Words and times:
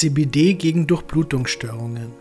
CBD 0.00 0.54
gegen 0.54 0.86
Durchblutungsstörungen. 0.86 2.12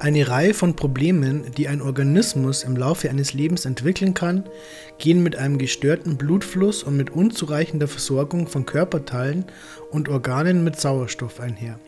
Eine 0.00 0.28
Reihe 0.28 0.54
von 0.54 0.74
Problemen, 0.74 1.44
die 1.58 1.68
ein 1.68 1.82
Organismus 1.82 2.62
im 2.62 2.74
Laufe 2.74 3.10
eines 3.10 3.34
Lebens 3.34 3.66
entwickeln 3.66 4.14
kann, 4.14 4.44
gehen 4.96 5.22
mit 5.22 5.36
einem 5.36 5.58
gestörten 5.58 6.16
Blutfluss 6.16 6.82
und 6.82 6.96
mit 6.96 7.10
unzureichender 7.10 7.86
Versorgung 7.86 8.46
von 8.46 8.64
Körperteilen 8.64 9.44
und 9.90 10.08
Organen 10.08 10.64
mit 10.64 10.80
Sauerstoff 10.80 11.38
einher. 11.38 11.78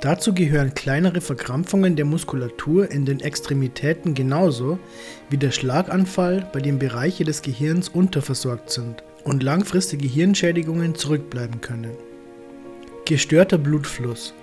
Dazu 0.00 0.34
gehören 0.34 0.74
kleinere 0.74 1.20
Verkrampfungen 1.20 1.94
der 1.94 2.06
Muskulatur 2.06 2.90
in 2.90 3.04
den 3.04 3.20
Extremitäten 3.20 4.14
genauso 4.14 4.80
wie 5.30 5.36
der 5.36 5.52
Schlaganfall, 5.52 6.50
bei 6.52 6.58
dem 6.58 6.80
Bereiche 6.80 7.22
des 7.22 7.40
Gehirns 7.40 7.88
unterversorgt 7.88 8.68
sind 8.68 9.04
und 9.22 9.44
langfristige 9.44 10.08
Hirnschädigungen 10.08 10.96
zurückbleiben 10.96 11.60
können. 11.60 11.92
Gestörter 13.08 13.56
Blutfluss. 13.56 14.34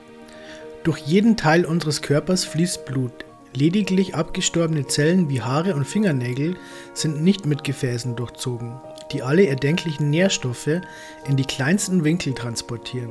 Durch 0.86 1.00
jeden 1.00 1.36
Teil 1.36 1.66
unseres 1.66 2.02
Körpers 2.02 2.46
fließt 2.46 2.86
Blut. 2.86 3.12
Lediglich 3.54 4.16
abgestorbene 4.16 4.88
Zellen 4.88 5.28
wie 5.28 5.42
Haare 5.42 5.76
und 5.76 5.86
Fingernägel 5.86 6.56
sind 6.94 7.22
nicht 7.22 7.46
mit 7.46 7.66
Gefäßen 7.66 8.16
durchzogen, 8.16 8.80
die 9.12 9.22
alle 9.22 9.48
erdenklichen 9.48 10.10
Nährstoffe 10.10 10.80
in 11.28 11.36
die 11.36 11.44
kleinsten 11.44 12.06
Winkel 12.06 12.34
transportieren. 12.34 13.10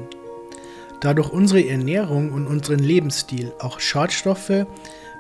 Da 1.03 1.13
durch 1.13 1.31
unsere 1.31 1.69
Ernährung 1.69 2.33
und 2.33 2.47
unseren 2.47 2.79
Lebensstil 2.79 3.53
auch 3.59 3.79
Schadstoffe, 3.79 4.65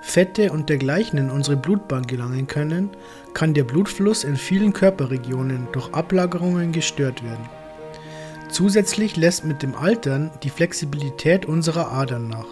Fette 0.00 0.50
und 0.50 0.70
dergleichen 0.70 1.18
in 1.18 1.30
unsere 1.30 1.58
Blutbahn 1.58 2.06
gelangen 2.06 2.46
können, 2.46 2.88
kann 3.34 3.52
der 3.52 3.64
Blutfluss 3.64 4.24
in 4.24 4.36
vielen 4.36 4.72
Körperregionen 4.72 5.68
durch 5.72 5.92
Ablagerungen 5.92 6.72
gestört 6.72 7.22
werden. 7.22 7.61
Zusätzlich 8.52 9.16
lässt 9.16 9.46
mit 9.46 9.62
dem 9.62 9.74
Altern 9.74 10.30
die 10.42 10.50
Flexibilität 10.50 11.46
unserer 11.46 11.90
Adern 11.90 12.28
nach. 12.28 12.48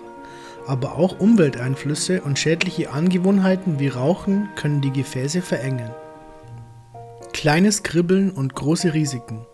Aber 0.67 0.95
auch 0.95 1.21
Umwelteinflüsse 1.21 2.23
und 2.23 2.39
schädliche 2.39 2.91
Angewohnheiten 2.91 3.79
wie 3.79 3.89
Rauchen 3.89 4.48
können 4.57 4.81
die 4.81 4.92
Gefäße 4.92 5.42
verengen. 5.42 5.91
Kleines 7.34 7.83
Kribbeln 7.83 8.31
und 8.31 8.55
große 8.55 8.95
Risiken. 8.95 9.47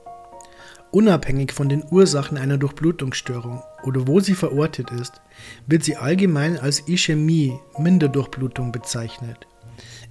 Unabhängig 0.93 1.53
von 1.53 1.69
den 1.69 1.83
Ursachen 1.91 2.39
einer 2.39 2.59
Durchblutungsstörung 2.59 3.61
oder 3.83 4.07
wo 4.07 4.21
sie 4.21 4.35
verortet 4.35 4.93
ist, 4.93 5.21
wird 5.67 5.83
sie 5.83 5.97
allgemein 5.97 6.61
als 6.61 6.87
Ischämie, 6.87 7.59
Minderdurchblutung 7.77 8.71
bezeichnet. 8.71 9.49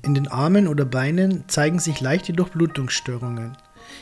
In 0.01 0.13
den 0.13 0.27
Armen 0.27 0.67
oder 0.67 0.83
Beinen 0.83 1.45
zeigen 1.47 1.79
sich 1.79 2.01
leichte 2.01 2.33
Durchblutungsstörungen 2.33 3.55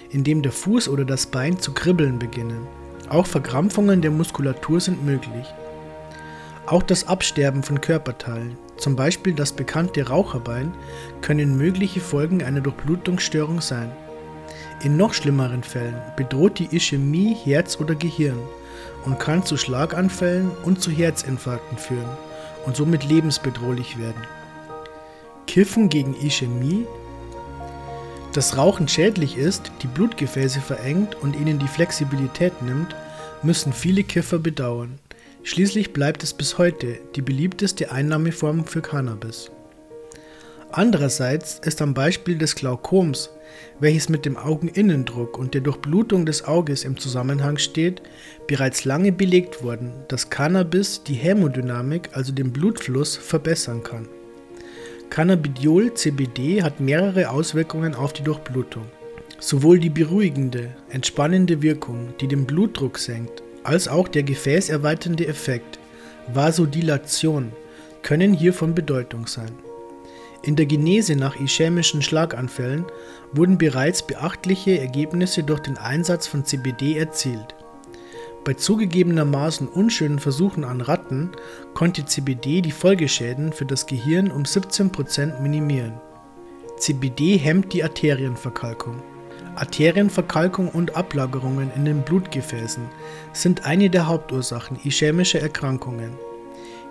indem 0.09 0.41
der 0.41 0.51
Fuß 0.51 0.89
oder 0.89 1.05
das 1.05 1.25
Bein 1.25 1.59
zu 1.59 1.73
kribbeln 1.73 2.19
beginnen. 2.19 2.67
Auch 3.09 3.27
Verkrampfungen 3.27 4.01
der 4.01 4.11
Muskulatur 4.11 4.79
sind 4.79 5.05
möglich. 5.05 5.45
Auch 6.65 6.83
das 6.83 7.07
Absterben 7.07 7.61
von 7.61 7.81
Körperteilen, 7.81 8.57
zum 8.77 8.95
Beispiel 8.95 9.33
das 9.33 9.51
bekannte 9.51 10.07
Raucherbein, 10.07 10.73
können 11.21 11.57
mögliche 11.57 11.99
Folgen 11.99 12.41
einer 12.41 12.61
Durchblutungsstörung 12.61 13.59
sein. 13.59 13.91
In 14.83 14.97
noch 14.97 15.13
schlimmeren 15.13 15.63
Fällen 15.63 15.95
bedroht 16.15 16.59
die 16.59 16.75
Ischämie 16.75 17.35
Herz 17.35 17.79
oder 17.79 17.95
Gehirn 17.95 18.39
und 19.05 19.19
kann 19.19 19.43
zu 19.43 19.57
Schlaganfällen 19.57 20.51
und 20.63 20.81
zu 20.81 20.91
Herzinfarkten 20.91 21.77
führen 21.77 22.17
und 22.65 22.75
somit 22.75 23.03
lebensbedrohlich 23.03 23.97
werden. 23.99 24.21
Kiffen 25.47 25.89
gegen 25.89 26.15
Ischämie 26.15 26.85
dass 28.33 28.57
Rauchen 28.57 28.87
schädlich 28.87 29.37
ist, 29.37 29.71
die 29.81 29.87
Blutgefäße 29.87 30.59
verengt 30.59 31.15
und 31.15 31.35
ihnen 31.35 31.59
die 31.59 31.67
Flexibilität 31.67 32.61
nimmt, 32.61 32.95
müssen 33.43 33.73
viele 33.73 34.03
Kiffer 34.03 34.39
bedauern. 34.39 34.99
Schließlich 35.43 35.93
bleibt 35.93 36.23
es 36.23 36.33
bis 36.33 36.57
heute 36.57 36.99
die 37.15 37.21
beliebteste 37.21 37.91
Einnahmeform 37.91 38.65
für 38.65 38.81
Cannabis. 38.81 39.51
Andererseits 40.71 41.59
ist 41.59 41.81
am 41.83 41.93
Beispiel 41.93 42.37
des 42.37 42.55
Glaukoms, 42.55 43.29
welches 43.79 44.09
mit 44.09 44.25
dem 44.25 44.37
Augeninnendruck 44.37 45.37
und 45.37 45.53
der 45.53 45.61
Durchblutung 45.61 46.25
des 46.25 46.45
Auges 46.45 46.83
im 46.83 46.97
Zusammenhang 46.97 47.57
steht, 47.57 48.01
bereits 48.47 48.83
lange 48.83 49.11
belegt 49.11 49.61
worden, 49.61 49.91
dass 50.07 50.31
Cannabis 50.31 51.03
die 51.03 51.13
Hämodynamik, 51.13 52.09
also 52.13 52.31
den 52.31 52.51
Blutfluss, 52.51 53.15
verbessern 53.15 53.83
kann. 53.83 54.07
Cannabidiol 55.09 55.93
(CBD) 55.93 56.63
hat 56.63 56.79
mehrere 56.79 57.29
Auswirkungen 57.29 57.95
auf 57.95 58.13
die 58.13 58.23
Durchblutung. 58.23 58.85
Sowohl 59.39 59.79
die 59.79 59.89
beruhigende, 59.89 60.71
entspannende 60.89 61.61
Wirkung, 61.61 62.13
die 62.19 62.27
den 62.27 62.45
Blutdruck 62.45 62.97
senkt, 62.97 63.43
als 63.63 63.87
auch 63.87 64.07
der 64.07 64.23
gefäßerweiternde 64.23 65.27
Effekt 65.27 65.79
(Vasodilation) 66.33 67.51
können 68.01 68.33
hier 68.33 68.53
von 68.53 68.73
Bedeutung 68.73 69.27
sein. 69.27 69.51
In 70.43 70.55
der 70.55 70.65
Genese 70.65 71.15
nach 71.15 71.39
ischämischen 71.39 72.01
Schlaganfällen 72.01 72.85
wurden 73.31 73.57
bereits 73.57 74.05
beachtliche 74.05 74.79
Ergebnisse 74.79 75.43
durch 75.43 75.61
den 75.61 75.77
Einsatz 75.77 76.27
von 76.27 76.43
CBD 76.43 76.97
erzielt 76.97 77.55
bei 78.43 78.53
zugegebenermaßen 78.53 79.67
unschönen 79.67 80.19
Versuchen 80.19 80.63
an 80.65 80.81
Ratten 80.81 81.31
konnte 81.73 82.05
CBD 82.05 82.61
die 82.61 82.71
Folgeschäden 82.71 83.53
für 83.53 83.65
das 83.65 83.85
Gehirn 83.85 84.31
um 84.31 84.43
17% 84.43 85.39
minimieren. 85.39 85.93
CBD 86.77 87.37
hemmt 87.37 87.71
die 87.71 87.83
Arterienverkalkung. 87.83 89.01
Arterienverkalkung 89.55 90.69
und 90.69 90.95
Ablagerungen 90.95 91.71
in 91.75 91.85
den 91.85 92.01
Blutgefäßen 92.01 92.83
sind 93.31 93.65
eine 93.65 93.89
der 93.89 94.07
Hauptursachen 94.07 94.77
ischämischer 94.83 95.39
Erkrankungen. 95.39 96.11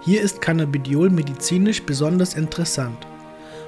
Hier 0.00 0.22
ist 0.22 0.40
Cannabidiol 0.40 1.10
medizinisch 1.10 1.82
besonders 1.82 2.34
interessant. 2.34 3.06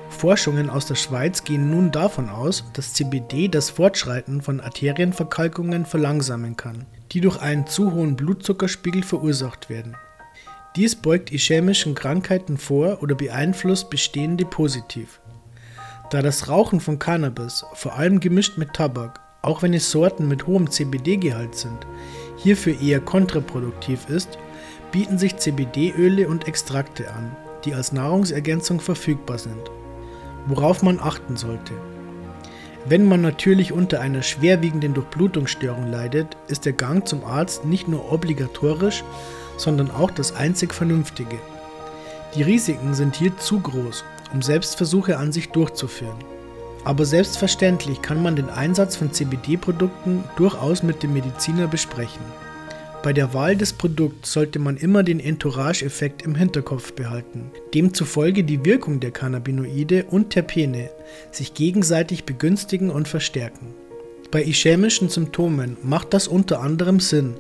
Forschungen 0.09 0.71
aus 0.71 0.87
der 0.87 0.95
Schweiz 0.95 1.45
gehen 1.45 1.71
nun 1.71 1.91
davon 1.91 2.29
aus, 2.29 2.65
dass 2.73 2.95
CBD 2.95 3.49
das 3.49 3.71
Fortschreiten 3.71 4.41
von 4.43 4.61
Arterienverkalkungen 4.61 5.87
verlangsamen 5.87 6.57
kann 6.57 6.87
die 7.15 7.21
durch 7.21 7.41
einen 7.41 7.67
zu 7.67 7.93
hohen 7.93 8.17
Blutzuckerspiegel 8.17 9.05
verursacht 9.05 9.71
werden. 9.71 9.97
Dies 10.75 10.97
beugt 10.97 11.33
ischämischen 11.33 11.95
Krankheiten 11.95 12.59
vor 12.59 13.01
oder 13.01 13.15
beeinflusst 13.15 13.89
bestehende 13.89 14.45
positiv. 14.45 15.21
Da 16.11 16.21
das 16.21 16.49
Rauchen 16.49 16.81
von 16.81 16.99
Cannabis, 16.99 17.65
vor 17.75 17.95
allem 17.95 18.19
gemischt 18.19 18.59
mit 18.59 18.73
Tabak, 18.73 19.21
auch 19.43 19.63
wenn 19.63 19.73
es 19.73 19.91
Sorten 19.93 20.27
mit 20.27 20.49
hohem 20.49 20.69
CBD-Gehalt 20.69 21.55
sind, 21.55 21.87
hierfür 22.37 22.81
eher 22.81 23.01
kontraproduktiv 23.01 24.09
ist, 24.09 24.37
bieten 24.91 25.17
sich 25.17 25.37
CBD-Öle 25.37 26.29
und 26.29 26.49
Extrakte 26.49 27.13
an, 27.13 27.37
die 27.65 27.75
als 27.75 27.93
Nahrungsergänzung 27.93 28.81
verfügbar 28.81 29.39
sind. 29.39 29.71
Worauf 30.47 30.83
man 30.83 30.99
achten 30.99 31.37
sollte. 31.37 31.75
Wenn 32.87 33.09
man 33.09 33.23
natürlich 33.23 33.73
unter 33.73 34.03
einer 34.03 34.23
schwerwiegenden 34.23 34.93
Durchblutungsstörung 34.93 35.91
leidet, 35.91 36.37
ist 36.49 36.67
der 36.67 36.75
Gang 36.75 37.09
zum 37.09 37.25
Arzt 37.25 37.65
nicht 37.65 37.89
nur 37.89 38.13
obligatorisch, 38.13 39.03
sondern 39.57 39.91
auch 39.91 40.11
das 40.11 40.37
einzig 40.37 40.75
Vernünftige. 40.75 41.39
Die 42.35 42.43
Risiken 42.43 42.93
sind 42.93 43.17
hier 43.17 43.35
zu 43.39 43.61
groß, 43.61 44.05
um 44.35 44.43
Selbstversuche 44.43 45.17
an 45.17 45.33
sich 45.33 45.49
durchzuführen. 45.49 46.19
Aber 46.85 47.07
selbstverständlich 47.07 48.03
kann 48.03 48.23
man 48.23 48.37
den 48.37 48.51
Einsatz 48.51 48.97
von 48.97 49.11
CBD-Produkten 49.11 50.25
durchaus 50.37 50.83
mit 50.83 51.03
dem 51.03 51.15
Mediziner 51.15 51.67
besprechen. 51.67 52.21
Bei 53.05 53.13
der 53.13 53.35
Wahl 53.35 53.55
des 53.55 53.75
Produkts 53.75 54.33
sollte 54.33 54.59
man 54.59 54.79
immer 54.79 55.03
den 55.03 55.21
Entourage-Effekt 55.21 56.23
im 56.23 56.35
Hinterkopf 56.35 56.95
behalten, 56.95 57.51
demzufolge 57.75 58.45
die 58.45 58.65
Wirkung 58.65 58.99
der 58.99 59.11
Cannabinoide 59.11 60.05
und 60.05 60.31
Terpene 60.31 60.89
sich 61.31 61.53
gegenseitig 61.53 62.25
begünstigen 62.25 62.89
und 62.89 63.07
verstärken. 63.07 63.75
Bei 64.31 64.43
ischämischen 64.43 65.11
Symptomen 65.11 65.77
macht 65.83 66.15
das 66.15 66.27
unter 66.27 66.63
anderem 66.63 66.99
Sinn, 66.99 67.35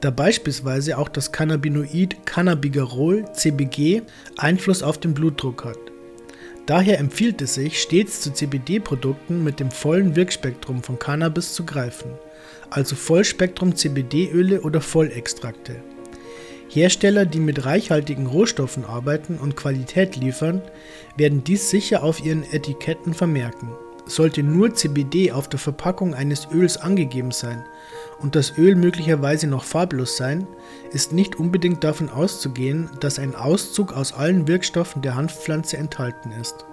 da 0.00 0.10
beispielsweise 0.10 0.96
auch 0.96 1.10
das 1.10 1.32
Cannabinoid 1.32 2.24
Cannabigerol 2.24 3.30
CBG 3.34 4.00
Einfluss 4.38 4.82
auf 4.82 4.96
den 4.96 5.12
Blutdruck 5.12 5.66
hat. 5.66 5.89
Daher 6.66 6.98
empfiehlt 6.98 7.42
es 7.42 7.54
sich, 7.54 7.80
stets 7.80 8.20
zu 8.20 8.32
CBD-Produkten 8.32 9.42
mit 9.42 9.60
dem 9.60 9.70
vollen 9.70 10.14
Wirkspektrum 10.14 10.82
von 10.82 10.98
Cannabis 10.98 11.54
zu 11.54 11.64
greifen 11.64 12.10
also 12.70 12.94
Vollspektrum 12.94 13.74
CBD-Öle 13.74 14.62
oder 14.62 14.80
Vollextrakte. 14.80 15.76
Hersteller, 16.68 17.26
die 17.26 17.40
mit 17.40 17.64
reichhaltigen 17.66 18.26
Rohstoffen 18.26 18.84
arbeiten 18.84 19.38
und 19.38 19.56
Qualität 19.56 20.16
liefern, 20.16 20.62
werden 21.16 21.42
dies 21.42 21.68
sicher 21.68 22.04
auf 22.04 22.24
ihren 22.24 22.44
Etiketten 22.52 23.12
vermerken. 23.12 23.70
Sollte 24.10 24.42
nur 24.42 24.74
CBD 24.74 25.30
auf 25.30 25.48
der 25.48 25.60
Verpackung 25.60 26.14
eines 26.14 26.48
Öls 26.50 26.76
angegeben 26.76 27.30
sein 27.30 27.64
und 28.18 28.34
das 28.34 28.58
Öl 28.58 28.74
möglicherweise 28.74 29.46
noch 29.46 29.62
farblos 29.62 30.16
sein, 30.16 30.48
ist 30.90 31.12
nicht 31.12 31.36
unbedingt 31.36 31.84
davon 31.84 32.08
auszugehen, 32.08 32.90
dass 32.98 33.20
ein 33.20 33.36
Auszug 33.36 33.92
aus 33.92 34.12
allen 34.12 34.48
Wirkstoffen 34.48 35.00
der 35.00 35.14
Hanfpflanze 35.14 35.76
enthalten 35.76 36.32
ist. 36.32 36.66